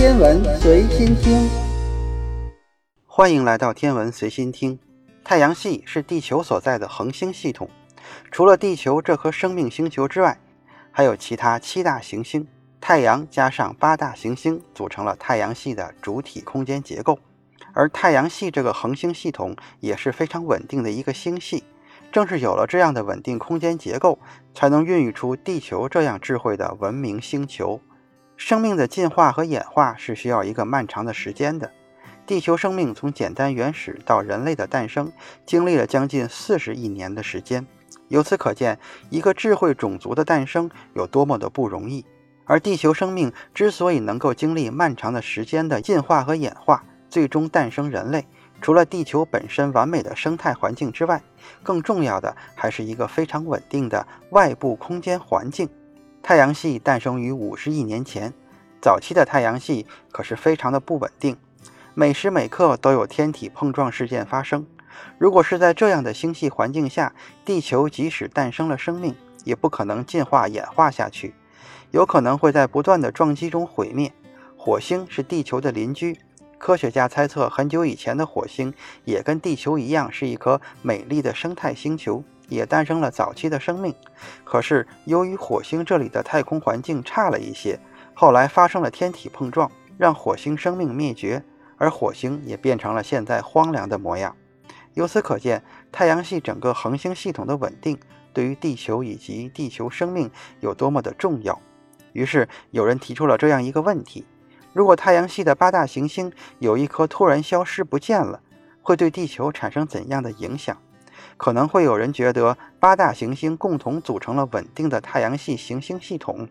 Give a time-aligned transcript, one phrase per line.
[0.00, 1.46] 天文随心听，
[3.04, 4.78] 欢迎来到天文随心听。
[5.22, 7.68] 太阳系是地球所在的恒星系统，
[8.30, 10.40] 除了地球这颗生命星球之外，
[10.90, 12.48] 还有其他七大行星，
[12.80, 17.18] 太阳加上八大行星组成了太阳系的主体空间结构。
[17.74, 21.62] 而太阳系这个恒星系统也是非常稳定的一个星系。
[22.10, 24.18] 正是有了这样的稳定空间结构，
[24.54, 27.78] 才能孕育出地球这样智慧的文明星球。
[28.40, 31.70] 生命的进化和演化是需要一个漫长的时间的。
[32.26, 35.12] 地球生命从简单原始到人类的诞生，
[35.44, 37.66] 经历了将近四十亿年的时间。
[38.08, 38.78] 由此可见，
[39.10, 42.02] 一个智慧种族的诞生有多么的不容易。
[42.46, 48.26] 而地球生命之所以能够经历漫长的时间的进化和演化，最终诞生人类。
[48.62, 51.22] 除了地球本身完美的生态环境之外，
[51.62, 55.68] 更重要的还是一个非常稳定的外部空间环境。
[56.22, 58.32] 太阳系诞生于五十亿年前，
[58.80, 61.36] 早期的太阳系可是非常的不稳定，
[61.94, 64.66] 每时每刻都有天体碰撞事件发生。
[65.18, 71.34] 如果是在这样的星系环境下，地球即使诞生了生命，也不可能进化演化下去，
[71.90, 74.12] 有可能会在不断的撞击中毁灭。
[74.56, 76.18] 火星是地球的邻居。
[76.58, 78.74] 科学家猜测，很久以前的火星
[79.06, 83.94] 也跟地球一样，是一颗美丽的生态星球，也诞生了早期的生命。
[84.44, 87.80] 可是，由于火星这里的太空环境差了一些，
[88.12, 91.42] 后来发生了天体碰撞，让火星生命灭绝，
[91.78, 94.36] 而火星也变成了现在荒凉的模样。
[94.94, 97.98] 由此可见，太阳系整个恒星系统的稳定，
[98.32, 101.58] 对于地球以及地球生命有多么的重要。
[102.12, 104.26] 于是，有人提出了这样一个问题。
[104.72, 108.40] 如果太阳系的八大行星有一颗突然消失不见了，
[108.82, 110.76] 会对地球产生怎样的影响？
[111.40, 116.46] 可能会有人觉得，八大行星共同组成了稳定的太阳系行星系统，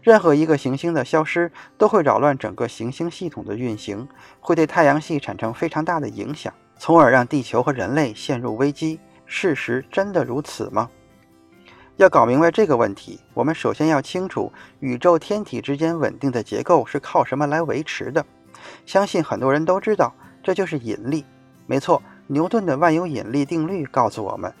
[0.00, 4.08] 任何一个行星的消失都会扰乱整个行星系统的运行，
[4.40, 8.98] 会对太阳系产生非常大的影响，从而让地球和人类陷入危机。
[9.26, 10.88] 事实真的如此吗？
[11.98, 18.24] 要搞明白这个问题，我们首先要清楚宇宙天体之间稳定的结构是靠什么来维持的。
[18.86, 21.26] 相信很多人都知道，这就是引力。
[21.66, 22.02] 没错，
[22.32, 24.54] 牛顿的万有引力定律告诉我们，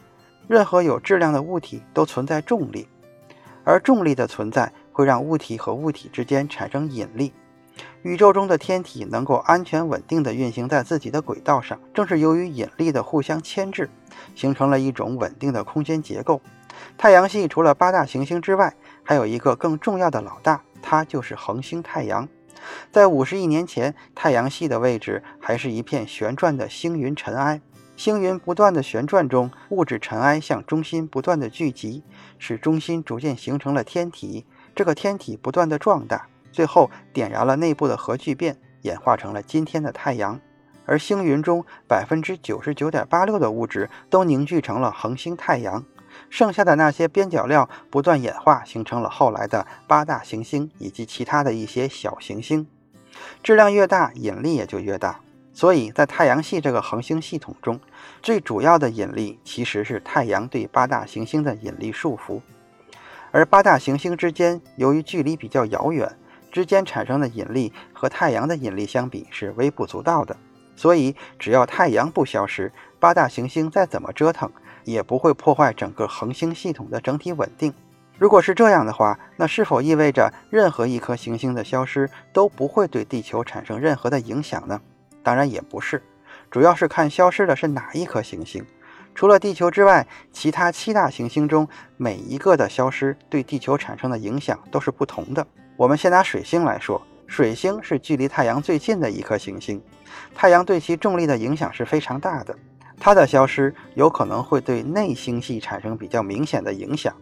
[0.48, 2.88] 任何有质量的物体都存在重力，
[3.62, 7.32] 而重力的存在会让物体和物体之间产生引力。
[8.02, 13.88] 宇宙中的天体能够安全稳定地运行在自己的轨道上，正是由于引力的互相牵制，
[14.34, 16.40] 形成了一种稳定的空间结构。
[16.98, 22.28] 太阳系除了八大行星之外，还有一个更重要的老大，它就是恒星太阳。
[22.90, 27.60] 在五十亿年前，太阳系的位置还是一片旋转的星云尘埃。
[27.96, 32.02] 星云不断的旋转中，物质尘埃向中心不断的聚集，
[32.38, 34.46] 使中心逐渐形成了天体。
[34.74, 40.40] 这个天体不断的壮大，最后点燃了内部的核聚变，演化成了今天的太阳。
[40.86, 45.84] 而星云中百分之九十九点八六的物质都凝聚成了恒星太阳。
[46.28, 52.66] 剩下的那些边角料不断演化，形成了后来的八大行星以及其他的一些小行星。
[53.42, 55.20] 质量越大，引力也就越大。
[55.52, 57.80] 所以在太阳系这个恒星系统中，
[58.22, 62.40] 最主要的引力其实是太阳对八大行星的引力束缚。
[63.32, 66.16] 而八大行星之间由于距离比较遥远，
[66.52, 70.36] 之间产生的引力和太阳的引力相比是微不足道的。
[70.76, 74.50] 所以只要太阳不消失，八大行星再怎么折腾。
[74.90, 77.72] 也不会破坏整个恒星系统的整体稳定。
[78.18, 84.80] 如果是这样的话，那是否意味着任何一颗行星的消失都不会对地球产生任何的影响呢？
[85.22, 86.02] 当然也不是，
[86.50, 88.64] 主要是看消失的是哪一颗行星。
[89.14, 95.46] 除了地球之外，其他七大行星中每一个的消失对地球产生的影响都是不同的。
[95.76, 99.82] 我们先拿水星来说，水星是距离太阳最近的一颗行星，
[100.34, 102.54] 太阳对其重力的影响是非常大的。
[103.00, 107.12] 它的消失有可能会对内星系产生比较明显的影响，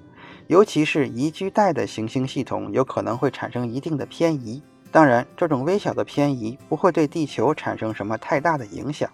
[0.49, 4.61] 尤其是宜居带的行星系统有可能会产生一定的偏移。
[4.91, 9.09] 当然，这种微小的偏移不会对地球产生什么太大的影响。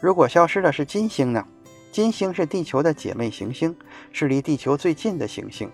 [0.00, 1.42] 如果消失的是金星呢？
[1.90, 3.74] 金星是地球的姐妹行星，
[4.12, 5.70] 是离地球最近的行星，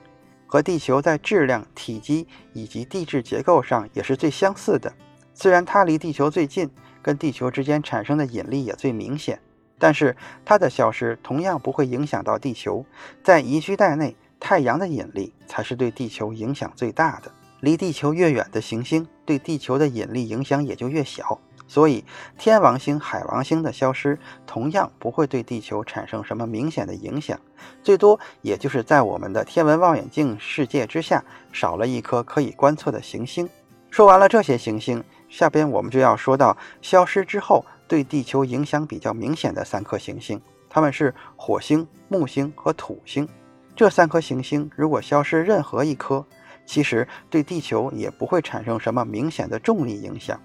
[0.47, 4.93] 和地球在质量、体积以及地质结构上也是最相似的。
[5.35, 6.71] 虽然它离地球最近，
[7.01, 9.41] 跟地球之间产生的引力也最明显。
[9.81, 12.85] 但是它的消失同样不会影响到地球，
[13.25, 17.33] 在宜居带内，太阳的引力才是对地球影响最大的。
[17.61, 21.39] 离地球越远的行星，对地球的引力影响也就越小。
[21.67, 22.05] 所以，
[22.37, 27.39] 天王星、海王星的消失同样不会对地球产生什么明显的影响，
[27.83, 31.23] 最多也就是在我们的天文望远镜世界之下
[31.53, 33.49] 少了一颗可以观测的行星。
[33.89, 43.29] 说完了这些行星，下边我们就要说到消失之后对地球影响比较明显的三颗行星，它们是火星、木星和土星。
[43.75, 46.25] 这三颗行星如果消失任何一颗，
[46.65, 50.41] 其实对地球也不会产生什么明显的重力影响。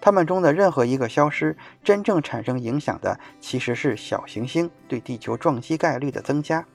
[0.00, 6.66] 它们中的任何一个消失，真正产生影响的其实是小行星对地球撞击概率的增加。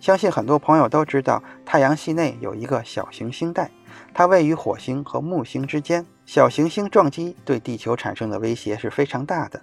[0.00, 3.70] 相信很多朋友都知道，太阳系内有一个小行星带。
[4.14, 9.62] 它位于火星和木星之间，小行星撞击对地球产生的威胁是非常大的。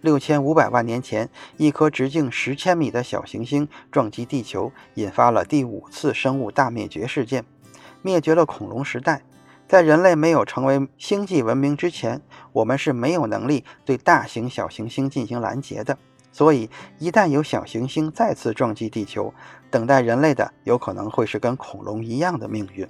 [0.00, 7.44] 六千五百万年前，一颗直径十千米的小行星撞击地球，引发了第五次生物大灭绝事件，
[8.02, 9.22] 灭绝了恐龙时代。
[9.68, 12.20] 在人类没有成为星际文明之前，
[12.52, 15.96] 我们是没有能力对大型小行星进行拦截的。
[16.32, 16.68] 所以，
[16.98, 19.32] 一旦有小行星再次撞击地球，
[19.70, 22.88] 等待人类的有可能会是跟恐龙一样的命运。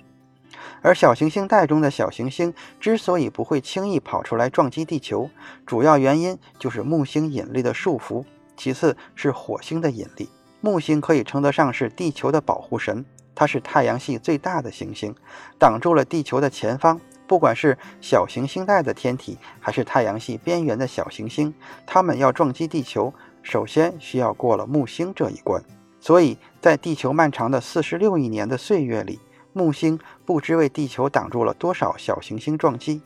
[0.83, 5.31] 而小行星带中的小行星之所以不会轻易跑出来撞击地球，
[5.67, 8.25] 主要原因就是木星引力的束缚，
[8.57, 10.29] 其次是火星的引力。
[10.61, 13.05] 木星可以称得上是地球的保护神，
[13.35, 15.15] 它是太阳系最大的行星，
[15.59, 17.01] 挡住了地球的前方。
[17.27, 21.55] 不管是小行星带的天体，还是太阳系边缘的小行星，
[21.87, 25.63] 它们要撞击地球，首先需要过了木星这一关。
[26.01, 29.21] 所以在地球漫长的四十六亿年的岁月里，
[29.53, 33.03] 木星不知为地球挡住了多少小行星撞击。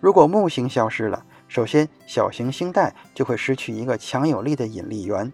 [0.00, 5.32] 如果木星消失了，首先小行星带就会失去一个强有力的引力源，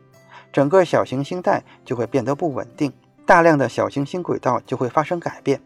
[0.52, 2.93] 整个小行星带就会变得不稳定，
[3.26, 5.61] 大量的小行星轨道就会发生改变。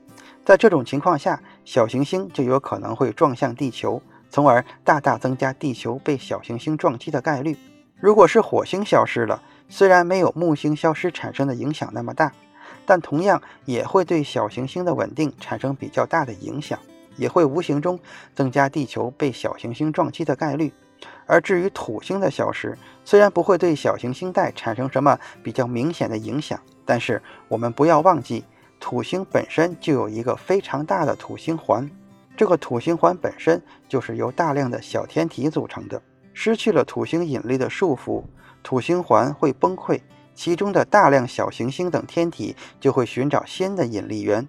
[0.44, 7.56] 在这种情况下，小行星就有可能会撞向地球，从而大大增加地球被小行星撞击的概率。
[7.98, 12.32] 如果是火星消失了，虽然没有木星消失产生的影响那么大。
[12.86, 16.78] 但同样也会对小行星的稳定产生比较大的影响，
[17.16, 17.98] 也会无形中
[18.34, 20.72] 增加地球被小行星撞击的概率。
[21.26, 28.44] 而至于土星的消失，虽然不会对小行星带产生什么比较明显的影响，但是我们不要忘记，
[28.80, 31.90] 土星本身就有一个非常大的土星环，
[32.36, 36.00] 这个土星环本身就是由大量的小天体组成的。
[36.32, 38.24] 失去了土星引力的束缚，
[38.62, 40.00] 土星环会崩溃。
[40.34, 44.48] 其中的大量小行星等天体就会寻找新的引力源，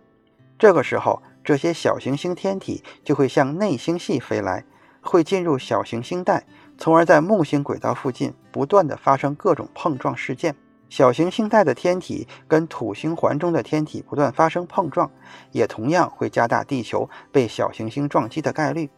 [0.57, 4.65] 这个时候，这些小行星天体就会向内星系飞来，
[5.01, 6.43] 会进入小行星带，
[6.77, 10.55] 从而在木星轨道附近不断的发生各种碰撞事件。
[10.87, 15.09] 小行星带的天体跟土星环中的天体不断发生碰撞，
[15.51, 18.89] 也同样会加大地球被小行星撞击的概率。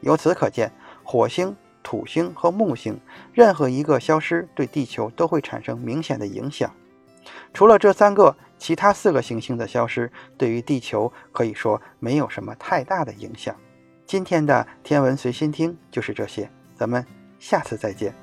[0.00, 1.54] 由此可见，火星。
[1.84, 2.98] 土星和木星
[3.32, 6.68] 任何一个消失，对地球都会产生明显的影响。
[7.52, 13.54] 除了这三个，其他四个行星的消失，对于地球可以说没有什么太大的影响。
[14.04, 17.04] 今天的天文随心听就是这些，咱们
[17.38, 18.14] 下次再见。